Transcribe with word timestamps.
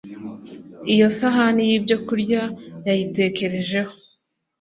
iyo 0.93 1.07
sahani 1.17 1.61
yibyokurya 1.69 2.41
Yayitekerejeho 2.85 3.93